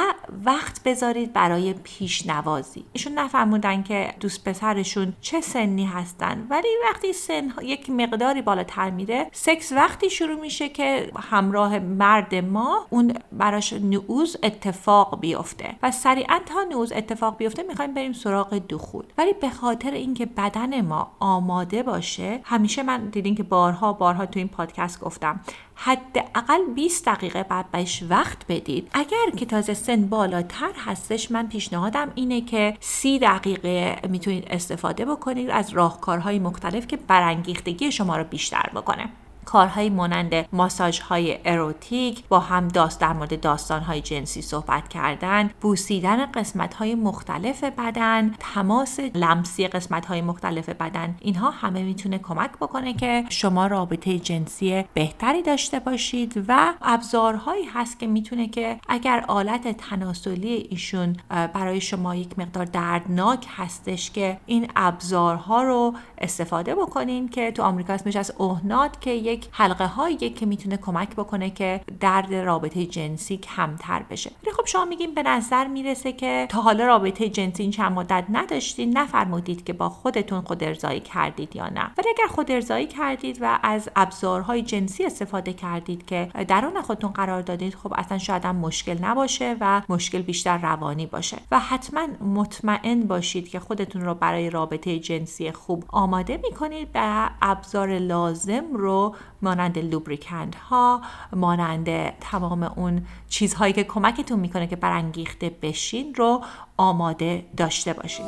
وقت 0.46 0.84
بذارید 0.84 1.34
برای 1.34 1.74
پیشنوازی. 1.74 2.86
ایشون 2.94 3.14
نفرمودن 3.14 3.84
که 3.84 4.14
دوست 4.20 4.44
پسرشون 4.44 5.14
چه 5.22 5.42
سنی 5.42 5.86
هستن 5.86 6.48
ولی 6.50 6.68
وقتی 6.90 7.14
سن 7.14 7.54
یک 7.64 7.90
مقداری 7.90 8.42
بالاتر 8.42 8.90
میره 8.90 9.28
سکس 9.32 9.72
وقتی 9.72 10.10
شروع 10.10 10.40
میشه 10.40 10.70
که 10.70 11.12
همراه 11.20 11.80
مرد 11.80 12.36
ما 12.36 12.88
اون 12.90 13.14
براش 13.32 13.74
نعوز 13.74 14.38
اتفاق 14.44 15.20
بیفته. 15.20 15.76
و 15.84 15.92
سریعا 15.92 16.40
تا 16.46 16.64
نعوز 16.64 16.92
اتفاق 16.92 17.38
بیفته 17.38 17.64
می‌خوایم 17.64 17.94
بریم 17.94 18.14
سراغ 18.14 18.58
دخول. 18.70 19.06
ولی 19.18 19.34
به 19.34 19.50
خاطر 19.50 19.92
اینکه 19.92 20.26
بدن 20.26 20.82
ما 20.82 21.12
آماده 21.20 21.84
باشه 21.84 22.40
همیشه 22.44 22.84
من 22.84 23.07
دیدین 23.12 23.36
که 23.36 23.44
بارها 23.44 23.94
بارها 23.94 24.26
تو 24.26 24.40
این 24.40 24.48
پادکست 24.48 25.00
گفتم. 25.00 25.40
حداقل 25.76 26.74
20 26.76 27.06
دقیقه 27.06 27.44
بعد 27.44 27.72
بهش 27.72 28.04
وقت 28.10 28.38
بدید. 28.50 28.90
اگر 28.94 29.30
که 29.38 29.46
تازه 29.46 29.74
سن 29.74 30.06
بالاتر 30.06 30.72
هستش 30.86 31.32
من 31.32 31.48
پیشنهادم 31.48 32.12
اینه 32.16 32.42
که 32.42 32.78
30 32.80 33.20
دقیقه 33.20 34.00
می‌تونید 34.10 34.48
استفاده 34.50 35.06
بکنید 35.06 35.50
از 35.50 35.74
راهکارهای 35.74 36.40
مختلف 36.40 36.88
که 36.88 36.98
برانگیختگی 36.98 37.92
شما 37.92 38.18
رو 38.18 38.24
بیشتر 38.24 38.70
بکنه. 38.76 39.10
کارهایی 39.48 39.90
مانند 39.90 40.34
ماساژ 40.54 41.00
های 41.00 41.40
اروتیک 41.46 42.24
با 42.28 42.40
هم 42.40 42.68
داست 42.68 43.02
در 43.02 43.14
مورد 43.14 43.40
داستان 43.40 43.82
های 43.82 44.02
جنسی 44.02 44.42
صحبت 44.42 44.88
کردن 44.88 45.50
بوسیدن 45.62 46.26
قسمت 46.26 46.74
های 46.74 46.96
مختلف 46.96 47.64
بدن 47.64 48.36
تماس 48.40 49.00
لمسی 49.00 49.68
قسمت 49.68 50.06
های 50.06 50.22
مختلف 50.22 50.70
بدن 50.70 51.16
اینها 51.20 51.50
همه 51.50 51.84
می‌تونه 51.84 52.18
کمک 52.18 52.52
بکنه 52.52 52.94
که 52.94 53.24
شما 53.30 53.68
رابطه 53.68 54.20
جنسی 54.20 54.86
بهتری 54.94 55.42
داشته 55.42 55.80
باشید 55.80 56.44
و 56.48 56.74
ابزارهایی 56.82 57.66
هست 57.66 58.00
که 58.00 58.08
می‌تونه 58.08 58.48
که 58.48 58.80
اگر 58.88 59.26
آلت 59.28 59.78
تناسلی 59.78 60.68
ایشون 60.70 61.16
برای 61.30 61.82
شما 61.82 62.16
یک 62.16 62.40
مقدار 62.40 62.66
دردناک 62.66 63.48
هستش 63.58 64.12
که 64.12 64.38
این 64.46 64.68
ابزارها 64.76 65.64
رو 65.64 65.94
استفاده 66.18 66.76
بکنین 66.76 67.30
که 67.30 67.52
تو 67.52 67.64
آمریکا 67.64 67.94
اسمش 67.94 68.16
از 68.16 68.34
اوهنات 68.38 69.02
که 69.02 69.12
یک 69.12 69.37
یک 69.38 69.48
حلقه 69.52 69.88
هایی 69.88 70.18
که 70.18 70.46
می‌تونه 70.46 70.78
کمک 70.78 71.10
بکنه 71.10 71.50
که 71.50 71.82
درد 72.00 72.34
رابطه 72.34 72.86
جنسی 72.86 73.38
کمتر 73.38 74.04
بشه. 74.10 74.32
ولی 74.44 74.52
خب 74.52 74.66
شما 74.66 74.86
میگیم 74.86 75.14
به 75.14 75.24
نظر 75.24 75.68
می‌رسه 75.68 76.12
که 76.12 76.46
تا 76.50 76.62
حالا 76.62 76.86
رابطه 76.86 77.30
جنسی 77.30 77.64
این 77.64 77.72
چند 77.72 77.92
مدت 77.92 78.26
نداشتین 78.30 78.98
نفرمودید 78.98 79.64
که 79.64 79.74
با 79.74 79.90
خودتون 79.90 80.42
خود 80.42 80.64
ارزایی 80.64 81.00
کردید 81.00 81.56
یا 81.56 81.70
نه. 81.70 81.92
ولی 81.98 82.10
اگر 82.10 82.28
خود 82.30 82.52
ارزایی 82.52 82.88
کردید 82.88 83.38
و 83.42 83.60
از 83.64 83.90
ابزارهای 83.96 84.62
جنسی 84.62 85.06
استفاده 85.06 85.54
کردید 85.54 86.06
که 86.06 86.30
درون 86.48 86.82
خودتون 86.82 87.12
قرار 87.12 87.42
دادید 87.42 87.76
خب 87.76 87.94
اصلا 87.96 88.18
شاید 88.18 88.46
هم 88.46 88.56
مشکل 88.56 88.98
نباشه 89.02 89.56
و 89.62 89.82
مشکل 89.90 90.22
بیشتر 90.22 90.58
روانی 90.58 91.06
باشه. 91.06 91.38
و 91.52 91.60
حتما 91.60 92.08
مطمئن 92.22 93.02
باشید 93.02 93.50
که 93.50 93.60
خودتون 93.60 94.02
رو 94.02 94.14
برای 94.14 94.50
رابطه 94.50 95.00
جنسی 95.00 95.52
خوب 95.52 95.84
آماده 95.88 96.38
می‌کنید 96.44 96.88
و 96.96 97.30
ابزار 97.42 98.00
لازم 98.00 98.74
رو 98.74 99.16
مانند 99.42 99.80
لوبریکند 99.80 100.56
ها 100.56 101.02
مانند 101.34 102.20
تمام 102.20 102.64
اون 102.64 103.06
چیزهایی 103.30 103.74
که 103.74 103.84
کمکتون 103.84 104.40
می‌کنه 104.40 104.68
که 104.68 104.76
برانگیخته 104.76 105.58
بشین 105.62 106.16
رو 106.16 106.44
آماده 106.78 107.46
داشته 107.58 107.94
باشین. 107.94 108.26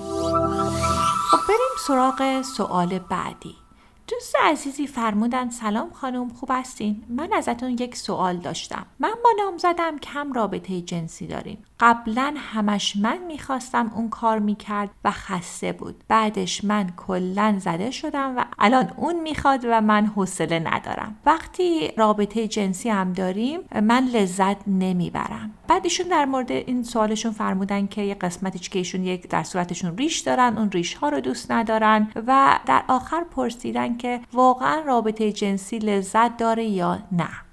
خب 1.31 1.47
بریم 1.47 1.75
سراغ 1.87 2.41
سوال 2.41 2.99
بعدی. 2.99 3.55
دوست 4.07 4.35
عزیزی 4.43 4.87
فرمودن 4.87 5.49
سلام 5.49 5.89
خانم 5.93 6.29
خوب 6.29 6.49
هستین؟ 6.53 7.03
من 7.09 7.33
ازتون 7.33 7.69
یک 7.69 7.95
سوال 7.95 8.37
داشتم. 8.37 8.85
من 8.99 9.13
با 9.23 9.29
نامزدم 9.43 9.97
کم 9.97 10.33
رابطه 10.33 10.81
جنسی 10.81 11.27
داریم 11.27 11.65
قبلا 11.79 12.33
همش 12.37 12.95
من 12.95 13.17
می‌خواستم 13.27 13.91
اون 13.95 14.09
کار 14.09 14.39
می‌کرد 14.39 14.89
و 15.03 15.11
خسته 15.11 15.71
بود. 15.71 16.03
بعدش 16.07 16.63
من 16.63 16.89
کلا 16.97 17.55
زده 17.59 17.91
شدم 17.91 18.37
و 18.37 18.45
الان 18.59 18.91
اون 18.97 19.21
می‌خواد 19.21 19.65
و 19.69 19.81
من 19.81 20.05
حوصله 20.05 20.59
ندارم. 20.59 21.15
وقتی 21.25 21.91
رابطه 21.97 22.47
جنسی 22.47 22.89
هم 22.89 23.13
داریم 23.13 23.59
من 23.81 24.03
لذت 24.03 24.67
نمی‌برم. 24.67 25.51
بعد 25.67 25.81
ایشون 25.83 26.07
در 26.07 26.25
مورد 26.25 26.51
این 26.51 26.83
سوالشون 26.83 27.31
فرمودن 27.31 27.87
که 27.87 28.01
یه 28.01 28.15
قسمتی 28.15 28.59
که 28.59 28.79
ایشون 28.79 29.03
یک 29.03 29.29
در 29.29 29.43
صورتشون 29.43 29.97
ریش 29.97 30.19
دارن 30.19 30.57
اون 30.57 30.71
ریش 30.71 30.93
ها 30.93 31.09
رو 31.09 31.19
دوست 31.19 31.51
ندارن 31.51 32.11
و 32.27 32.59
در 32.65 32.83
آخر 32.87 33.23
پرسیدن 33.23 33.97
که 33.97 34.21
واقعا 34.33 34.79
رابطه 34.79 35.31
جنسی 35.31 35.79
لذت 35.79 36.37
داره 36.37 36.65
یا 36.65 36.99
نه. 37.11 37.48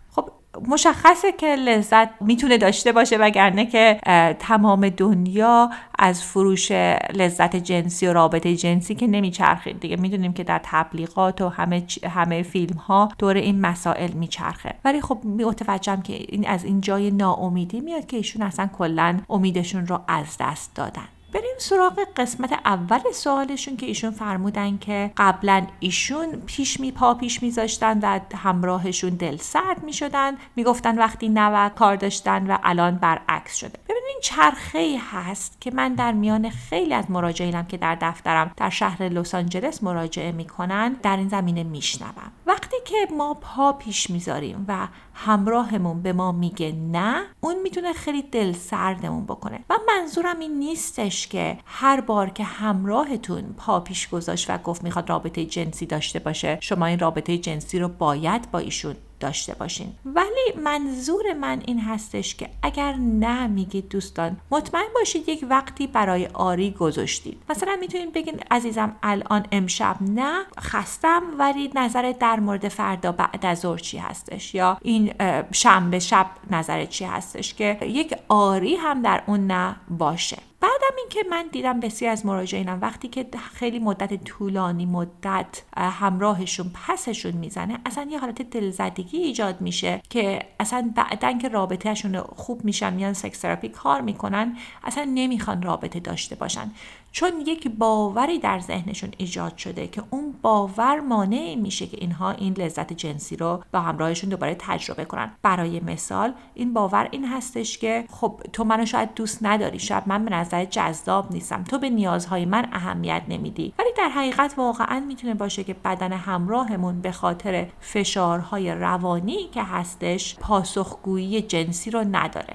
مشخصه 0.68 1.32
که 1.32 1.46
لذت 1.46 2.08
می‌تونه 2.20 2.58
داشته 2.58 2.92
باشه 2.92 3.16
وگرنه 3.16 3.66
که 3.66 4.00
تمام 4.38 4.88
دنیا 4.88 5.70
از 5.98 6.24
فروش 6.24 6.70
لذت 7.12 7.56
جنسی 7.56 8.06
و 8.06 8.12
رابطه 8.12 8.56
جنسی 8.56 8.94
که 8.94 9.06
نمیچرخید 9.06 9.80
دیگه 9.80 9.96
می‌دونیم 9.96 10.32
که 10.32 10.44
در 10.44 10.60
تبلیغات 10.64 11.40
و 11.40 11.48
همه 11.48 11.82
همه 12.10 12.42
فیلم 12.42 12.76
ها 12.76 13.08
دور 13.18 13.34
این 13.34 13.60
مسائل 13.60 14.12
میچرخه. 14.12 14.74
ولی 14.84 15.00
خب 15.00 15.18
متوجهم 15.24 16.02
که 16.02 16.12
این 16.12 16.48
از 16.48 16.64
این 16.64 16.80
جای 16.80 17.10
ناامیدی 17.10 17.80
میاد 17.80 18.06
که 18.06 18.16
ایشون 18.16 18.42
اصلا 18.42 18.68
کلا 18.78 19.20
امیدشون 19.30 19.86
رو 19.86 20.00
از 20.08 20.36
دست 20.40 20.74
دادن. 20.74 21.08
بریم 21.36 21.54
سراغ 21.58 21.98
قسمت 22.16 22.52
اول 22.52 23.00
سوالشون 23.14 23.76
که 23.76 23.86
ایشون 23.86 24.10
فرمودن 24.10 24.78
که 24.78 25.10
قبلا 25.16 25.66
ایشون 25.80 26.42
پیش 26.46 26.80
می 26.80 26.92
پا 26.92 27.14
پیش 27.14 27.42
میذاشتن 27.42 27.98
و 28.02 28.20
همراهشون 28.36 29.10
دل 29.10 29.36
سرد 29.36 29.82
می‌شدن. 29.84 30.36
می‌گفتن 30.56 30.98
وقتی 30.98 31.28
نوک 31.28 31.74
کار 31.74 31.96
داشتن 31.96 32.50
و 32.50 32.58
الان 32.62 32.94
برعکس 32.94 33.56
شده. 33.56 33.78
ببینید 33.84 34.16
چرخه 34.22 34.78
ای 34.78 34.96
هست 34.96 35.60
که 35.60 35.70
من 35.70 35.94
در 35.94 36.12
میان 36.12 36.50
خیلی 36.50 36.94
از 36.94 37.10
مراجعینم 37.10 37.66
که 37.66 37.76
در 37.76 37.94
دفترم 37.94 38.50
در 38.56 38.70
شهر 38.70 39.02
لس 39.02 39.34
آنجلس 39.34 39.82
مراجعه 39.82 40.32
می‌کنن 40.32 40.96
در 41.02 41.16
این 41.16 41.28
زمینه 41.28 41.62
میشنوم. 41.62 42.32
وقتی 42.46 42.76
که 42.84 42.96
ما 43.16 43.34
پا 43.34 43.72
پیش 43.72 44.10
می‌ذاریم 44.10 44.64
و 44.68 44.88
همراهمون 45.14 46.02
به 46.02 46.12
ما 46.12 46.32
میگه 46.32 46.72
نه 46.72 47.22
اون 47.40 47.62
می‌تونه 47.62 47.92
خیلی 47.92 48.22
دل 48.22 48.52
سردمون 48.52 49.24
بکنه. 49.24 49.64
و 49.70 49.74
منظورم 49.88 50.38
این 50.38 50.58
نیستش 50.58 51.25
که 51.28 51.58
هر 51.66 52.00
بار 52.00 52.30
که 52.30 52.44
همراهتون 52.44 53.42
پا 53.58 53.80
پیش 53.80 54.08
گذاشت 54.08 54.50
و 54.50 54.58
گفت 54.58 54.84
می‌خواد 54.84 55.08
رابطه 55.08 55.44
جنسی 55.44 55.86
داشته 55.86 56.18
باشه 56.18 56.58
شما 56.60 56.86
این 56.86 56.98
رابطه 56.98 57.38
جنسی 57.38 57.78
رو 57.78 57.88
باید 57.88 58.50
با 58.50 58.58
ایشون 58.58 58.96
داشته 59.20 59.54
باشین. 59.54 59.92
ولی 60.04 60.52
منظور 60.64 61.32
من 61.32 61.62
این 61.66 61.80
هستش 61.80 62.34
که 62.34 62.48
اگر 62.62 62.92
نه 62.92 63.46
میگید 63.46 63.88
دوستان 63.88 64.36
مطمئن 64.50 64.88
باشید 64.94 65.28
یک 65.28 65.46
وقتی 65.50 65.86
برای 65.86 66.26
آری 66.26 66.70
گذاشتید. 66.70 67.42
مثلا 67.48 67.76
می‌تونید 67.80 68.12
بگین 68.12 68.40
عزیزم 68.50 68.96
الان 69.02 69.46
امشب 69.52 69.96
نه 70.00 70.42
خستم 70.60 71.22
ولی 71.38 71.70
نظر 71.74 72.12
در 72.20 72.40
مورد 72.40 72.68
فردا 72.68 73.12
بعد 73.12 73.46
از 73.46 73.58
ظهر 73.58 73.78
چی 73.78 73.98
هستش؟ 73.98 74.54
یا 74.54 74.78
این 74.82 75.14
شنبه 75.52 75.98
شب 75.98 76.26
نظر 76.50 76.84
چی 76.84 77.04
هستش 77.04 77.54
که 77.54 77.78
یک 77.82 78.14
آری 78.28 78.74
هم 78.74 79.02
در 79.02 79.22
اون 79.26 79.46
نه 79.46 79.76
باشه؟ 79.90 80.38
بعدم 80.60 80.96
اینکه 80.98 81.20
من 81.30 81.44
دیدم 81.52 81.80
بسیار 81.80 82.12
از 82.12 82.26
مراجعینم 82.26 82.78
وقتی 82.82 83.08
که 83.08 83.26
خیلی 83.54 83.78
مدت 83.78 84.24
طولانی 84.24 84.86
مدت 84.86 85.62
همراهشون 85.76 86.70
پسشون 86.74 87.32
می‌زنه 87.32 87.78
اصلا 87.86 88.08
یه 88.10 88.18
حالت 88.18 88.42
دلزدگی 88.42 89.18
ایجاد 89.18 89.60
میشه 89.60 90.02
که 90.10 90.38
اصلا 90.60 90.92
بعدا 90.96 91.32
که 91.32 91.48
رابطهشون 91.48 92.20
خوب 92.20 92.64
میشن 92.64 92.92
میان 92.92 93.12
سکس 93.12 93.40
تراپی 93.40 93.68
کار 93.68 94.00
می‌کنن 94.00 94.56
اصلا 94.84 95.04
نمی‌خوان 95.14 95.62
رابطه 95.62 96.00
داشته 96.00 96.34
باشن. 96.34 96.70
چون 97.12 97.32
یک 97.46 97.68
باوری 97.68 98.38
در 98.38 98.60
ذهنشون 98.60 99.10
ایجاد 99.18 99.56
شده 99.56 99.86
که 99.86 100.02
اون 100.10 100.34
باور 100.42 101.00
مانع 101.00 101.54
میشه 101.54 101.86
که 101.86 101.96
اینها 102.00 102.30
این 102.30 102.52
لذت 102.52 102.92
جنسی 102.92 103.36
رو 103.36 103.62
با 103.72 103.80
همراهشون 103.80 104.30
دوباره 104.30 104.56
تجربه 104.58 105.04
کنن. 105.04 105.30
برای 105.42 105.80
مثال 105.80 106.34
این 106.54 106.72
باور 106.72 107.08
این 107.10 107.24
هستش 107.24 107.78
که 107.78 108.04
خب 108.10 108.40
تو 108.52 108.64
منو 108.64 108.86
شاید 108.86 109.14
دوست 109.14 109.38
نداری 109.42 109.78
شاید 109.78 110.02
من 110.06 110.24
به 110.24 110.30
نظر 110.46 110.64
جذاب 110.64 111.32
نیستم. 111.32 111.64
تو 111.64 111.78
به 111.78 111.90
نیازهای 111.90 112.44
من 112.44 112.68
اهمیت 112.72 113.22
نمیدی. 113.28 113.74
ولی 113.78 113.88
در 113.96 114.08
حقیقت 114.08 114.54
واقعا 114.56 115.00
می‌تونه 115.00 115.34
باشه 115.34 115.64
که 115.64 115.74
بدن 115.74 116.12
همراهمون 116.12 117.00
به 117.00 117.12
خاطر 117.12 117.66
فشارهای 117.80 118.74
روانی 118.74 119.48
که 119.52 119.62
هستش 119.62 120.36
پاسخگویی 120.36 121.42
جنسی 121.42 121.90
رو 121.90 122.04
نداره. 122.10 122.54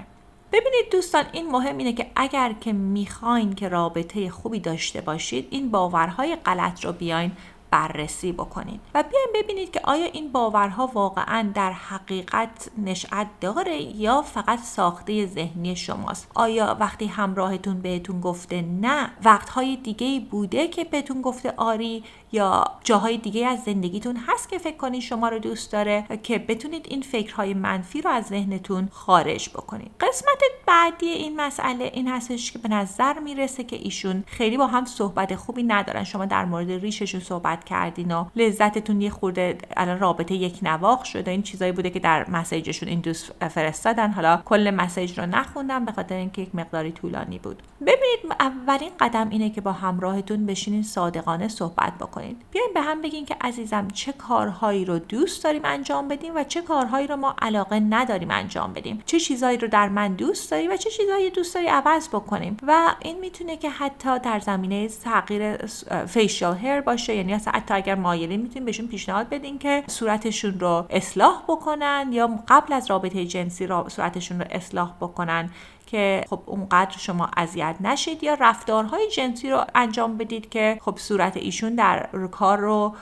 ببینید 0.52 0.92
دوستان 0.92 1.24
این 1.32 1.52
مهم 1.52 1.78
اینه 1.78 1.94
که 1.94 2.08
اگر 2.16 2.54
که 2.62 2.74
می‌خواین 2.74 3.54
که 3.56 3.70
رابطه 3.70 4.30
خوبی 4.30 4.60
داشته 4.60 5.02
باشید 5.02 5.48
این 5.50 5.72
باورهای 5.72 6.36
غلط 6.36 6.86
رو 6.86 6.92
بیاین 6.92 7.32
بررسی 7.72 8.32
بکنید 8.32 8.80
و 8.94 9.04
بیاین 9.04 9.28
ببینید 9.36 9.72
که 9.72 9.82
آیا 9.84 10.06
این 10.06 10.32
باورها 10.32 10.92
واقعا 10.94 11.52
در 11.56 11.72
حقیقت 11.72 12.72
نشأت 12.78 13.28
داره 13.42 13.82
یا 13.82 14.22
فقط 14.22 14.60
ساخته 14.60 15.26
ذهنی 15.26 15.76
شماست. 15.76 16.32
آیا 16.36 16.78
وقتی 16.80 17.06
همراهتون 17.06 17.82
بهتون 17.82 18.22
گفته 18.22 18.62
نه 18.62 19.12
وقتهای 19.24 19.76
دیگه 19.76 20.20
بوده 20.20 20.68
که 20.68 20.84
بهتون 20.84 21.22
گفته 21.22 21.54
آری 21.58 22.04
یا 22.32 22.64
جاهای 22.84 23.18
دیگه 23.18 23.48
از 23.48 23.64
زندگیتون 23.64 24.18
هست 24.28 24.50
که 24.50 24.58
فکر 24.58 24.78
کنید 24.78 25.02
شما 25.02 25.30
رو 25.30 25.40
دوست 25.40 25.72
داره 25.72 26.06
که 26.24 26.40
بتونید 26.40 26.86
این 26.90 27.02
فکرهای 27.02 27.54
منفی 27.54 28.02
رو 28.02 28.10
از 28.10 28.26
ذهنتون 28.26 28.90
خارج 28.92 29.50
بکنید 29.50 29.92
قسمت 30.00 30.42
بعدی 30.68 31.06
این 31.06 31.42
مسئله 31.42 31.92
این 31.94 32.08
هستش 32.08 32.52
که 32.52 32.60
به 32.60 32.70
نظر 32.70 33.20
می‌رسه 33.20 33.64
که 33.64 33.76
ایشون 33.76 34.24
خیلی 34.28 34.58
با 34.58 34.68
هم 34.68 34.86
صحبت 34.86 35.36
خوبی 35.36 35.64
ندارن. 35.64 36.04
شما 36.04 36.26
در 36.26 36.46
مورد 36.46 36.72
ریششون 36.72 37.22
صحبت 37.22 37.64
کردین 37.64 38.12
و 38.12 38.26
لذتتون 38.36 39.02
یه 39.02 39.10
خورده 39.10 39.58
الان 39.78 40.00
رابطه 40.00 40.34
یک 40.34 40.60
نواخ 40.62 41.06
شده. 41.06 41.32
این 41.32 41.42
چیزایی 41.42 41.72
بوده 41.72 41.90
که 41.90 42.00
در 42.00 42.30
مسیجشون 42.30 42.90
این 42.90 43.00
دوست 43.00 43.32
فرستادن. 43.48 44.12
حالا 44.12 44.42
کل 44.46 44.70
مسیج 44.70 45.20
رو 45.20 45.26
نخوندم 45.26 45.86
به 45.86 45.92
خاطر 45.92 46.16
اینکه 46.16 46.42
یک 46.42 46.56
مقداری 46.56 46.92
طولانی 46.92 47.40
بود. 47.40 47.64
ببینید 47.82 48.36
اولین 48.40 48.92
قدم 49.00 49.30
اینه 49.30 49.50
که 49.50 49.62
با 49.62 49.72
همراهتون 49.72 50.46
بشینین 50.46 50.84
صادقانه 50.84 51.48
صحبت 51.48 51.94
بکنید 52.00 52.21
بیاین 52.52 52.70
به 52.74 52.82
هم 52.82 53.02
بگین 53.02 53.26
که 53.26 53.36
عزیزم 53.42 53.88
چه 53.88 54.12
کارهایی 54.12 54.86
رو 54.86 55.00
دوست 55.00 55.44
داریم 55.44 55.62
انجام 55.66 56.08
بدیم 56.08 56.36
و 56.36 56.44
چه 56.44 56.62
کارهایی 56.62 57.08
رو 57.08 57.16
ما 57.16 57.36
علاقه 57.42 57.80
نداریم 57.80 58.32
انجام 58.32 58.74
بدیم. 58.74 59.04
چه 59.06 59.20
چیزهایی 59.20 59.58
رو 59.58 59.68
در 59.68 59.90
من 59.90 60.14
دوست 60.14 60.52
داری 60.52 60.68
و 60.68 60.78
چه 60.78 60.90
چیزهایی 60.90 61.30
دوست 61.30 61.56
داری 61.56 61.68
عوض 61.68 62.08
بکنیم. 62.08 62.58
و 62.68 62.96
این 63.00 63.20
می‌تونه 63.20 63.58
که 63.58 63.70
حتی 63.70 64.20
در 64.20 64.40
زمینه 64.40 64.88
تغییر 64.88 65.58
فیشال 66.06 66.58
هیر 66.58 66.82
باشه. 66.82 67.16
یعنی 67.16 67.34
حتی 67.34 67.74
اگر 67.74 67.96
مایلین 67.96 68.42
می‌تونیم 68.42 68.66
بهشون 68.66 68.88
پیشنهاد 68.88 69.30
بدین 69.30 69.60
که 69.60 69.84
صورتشون 69.88 70.60
رو 70.60 70.86
اصلاح 70.90 71.44
بکنن 71.48 72.10
یا 72.12 72.30
قبل 72.48 72.74
از 72.74 72.90
رابطه 72.90 73.26
جنسی 73.26 73.68
را 73.68 73.90
صورتشون 73.90 74.40
رو 74.40 74.46
اصلاح 74.50 74.94
بکنن. 75.02 75.50
که 75.92 76.24
خب 76.30 76.40
اونقدر 76.46 76.98
شما 76.98 77.30
اذیت 77.38 77.76
نشید 77.82 78.24
یا 78.24 78.34
رفتارهای 78.34 79.08
جنسی 79.08 79.50
رو 79.50 79.66
انجام 79.76 80.18
بدید 80.18 80.50
که 80.50 80.78
خب 80.82 80.98
صورت 80.98 81.38
ایشون 81.38 81.76
در 81.76 82.10
کار 82.32 82.58
رو 82.58 82.96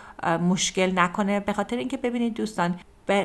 مشکل 0.49 0.99
نکنه. 0.99 1.39
به 1.39 1.53
خاطر 1.53 1.77
اینکه 1.77 1.97
ببینید 1.97 2.33
دوستان 2.33 2.79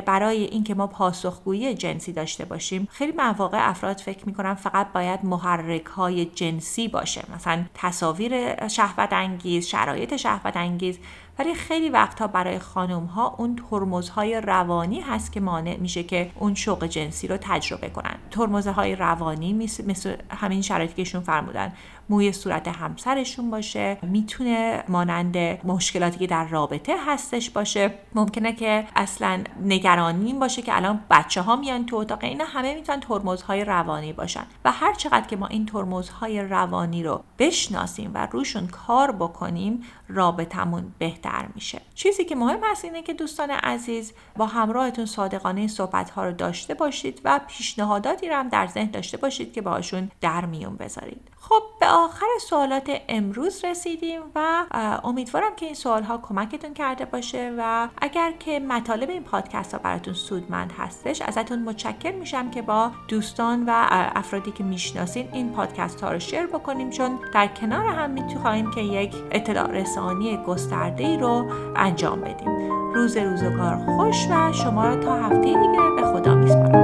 برای 0.06 0.44
اینکه 0.44 0.74
ما 0.74 0.86
پاسخگویی 0.86 1.74
جنسی 1.74 2.12
داشته 2.12 2.44
باشیم 2.44 2.88
خیلی 2.90 3.12
مواقع 3.12 3.68
افراد 3.68 3.96
فکر 3.96 4.26
می‌کنن 4.26 4.54
فقط 4.54 4.92
باید 4.92 5.24
محرک 5.24 5.86
های 5.86 6.24
جنسی 6.24 6.88
باشه. 6.88 7.22
مثلا 7.34 7.64
تصاویر 7.74 8.66
شهوت 8.68 9.12
انگیز 9.12 9.66
شرایط 9.66 10.16
شهوت 10.16 10.56
انگیز 10.56 10.98
ولی 11.38 11.54
خیلی 11.54 11.88
وقتها 11.88 12.26
برای 12.26 12.58
خانم 12.58 13.04
ها 13.04 13.34
اون 13.38 13.56
ترمزهای 13.70 14.40
روانی 14.40 15.00
هست 15.00 15.32
که 15.32 15.40
مانع 15.40 15.76
میشه 15.76 16.02
که 16.02 16.30
اون 16.38 16.54
شوق 16.54 16.84
جنسی 16.84 17.26
رو 17.26 17.36
تجربه 17.40 17.88
کنن. 17.88 18.14
ترمزهای 18.30 18.96
روانی 18.96 19.52
مثل, 19.52 20.16
همین 20.30 20.62
شرایطی 20.62 20.94
که 20.94 21.02
ایشون 21.02 21.20
فرمودن. 21.20 21.72
موی 22.08 22.32
صورت 22.32 22.68
همسرشون 22.68 23.50
باشه 23.50 23.98
می‌تونه 24.02 24.84
مانند 24.88 25.36
مشکلاتی 25.66 26.18
که 26.18 26.26
در 26.26 26.44
رابطه 26.44 26.96
هستش 27.06 27.50
باشه. 27.50 27.94
ممکنه 28.14 28.52
که 28.52 28.86
اصلا 28.96 29.44
نگرانی 29.64 30.32
باشه 30.32 30.62
که 30.62 30.76
الان 30.76 31.00
بچه 31.10 31.42
ها 31.42 31.56
میان 31.56 31.86
تو 31.86 31.96
اتاق. 31.96 32.24
اینا 32.24 32.44
همه 32.44 32.74
می‌تونن 32.74 33.00
ترمزهای 33.00 33.64
روانی 33.64 34.12
باشن. 34.12 34.46
و 34.64 34.72
هر 34.72 34.94
چقدر 34.94 35.26
که 35.26 35.36
ما 35.36 35.46
این 35.46 35.66
ترمزهای 35.66 36.42
روانی 36.42 37.02
رو 37.02 37.22
بشناسیم 37.38 38.10
و 38.14 38.28
روشون 38.30 38.66
کار 38.66 39.12
بکنیم 39.12 39.82
رابطمون 40.08 40.92
بهتر 40.98 41.23
میشه. 41.54 41.80
چیزی 41.94 42.24
که 42.24 42.34
مهم 42.34 42.60
هست 42.64 42.84
اینه 42.84 43.02
که 43.02 43.14
دوستان 43.14 43.50
عزیز 43.50 44.12
با 44.36 44.46
همراهتون 44.46 45.06
صادقانه 45.06 45.60
این 45.60 45.68
صحبت 45.68 46.10
ها 46.10 46.24
رو 46.24 46.32
داشته 46.32 46.74
باشید 46.74 47.20
و 47.24 47.40
پیشنهاداتی 47.48 48.28
رو 48.28 48.36
هم 48.36 48.48
در 48.48 48.66
ذهن 48.66 48.90
داشته 48.90 49.16
باشید 49.16 49.52
که 49.52 49.62
باشون 49.62 50.10
در 50.20 50.44
میون 50.44 50.76
بذارید. 50.76 51.33
خب 51.48 51.62
به 51.80 51.86
آخر 51.86 52.26
سوالات 52.40 52.90
امروز 53.08 53.64
رسیدیم 53.64 54.20
و 54.34 54.64
امیدوارم 55.04 55.56
که 55.56 55.66
این 55.66 55.74
سوال 55.74 56.02
ها 56.02 56.18
کمکتون 56.18 56.74
کرده 56.74 57.04
باشه 57.04 57.54
و 57.58 57.88
اگر 57.98 58.32
که 58.32 58.60
مطالب 58.60 59.10
این 59.10 59.22
پادکست 59.22 59.74
ها 59.74 59.80
براتون 59.80 60.14
سودمند 60.14 60.72
هستش 60.78 61.22
ازتون 61.22 61.62
متشکر 61.62 62.12
میشم 62.12 62.50
که 62.50 62.62
با 62.62 62.90
دوستان 63.08 63.64
و 63.66 63.86
افرادی 64.14 64.52
که 64.52 64.64
می‌شناسین 64.64 65.28
این 65.32 65.52
پادکست 65.52 66.00
ها 66.00 66.12
رو 66.12 66.18
شیر 66.18 66.46
بکنیم 66.46 66.90
چون 66.90 67.18
در 67.34 67.46
کنار 67.46 67.86
هم 67.86 68.10
می‌تونیم 68.10 68.70
که 68.70 68.80
یک 68.80 69.14
اطلاع 69.30 69.70
رسانی 69.70 70.36
گسترده 70.36 71.04
ای 71.04 71.16
رو 71.16 71.50
انجام 71.76 72.20
بدیم. 72.20 72.70
روز 72.94 73.16
روزگار 73.16 73.76
خوش 73.76 74.26
و 74.30 74.52
شما 74.52 74.88
رو 74.88 75.02
تا 75.02 75.14
هفته 75.14 75.40
دیگه 75.40 75.90
به 75.96 76.02
خدا 76.02 76.34
میسپارم. 76.34 76.83